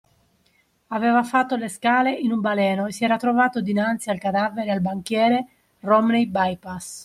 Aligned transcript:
Aveva 0.87 1.21
fatto 1.21 1.55
le 1.57 1.69
scale 1.69 2.11
in 2.11 2.31
un 2.31 2.41
baleno 2.41 2.87
e 2.87 2.91
si 2.91 3.03
era 3.03 3.17
trovato 3.17 3.61
dinanzi 3.61 4.09
al 4.09 4.17
cadavere 4.17 4.65
e 4.65 4.71
al 4.71 4.81
banchiere 4.81 5.45
Romney 5.81 6.25
Bypass 6.25 6.99